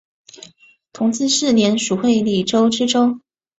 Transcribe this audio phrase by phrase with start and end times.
[0.93, 3.19] 同治四年署会理州知州。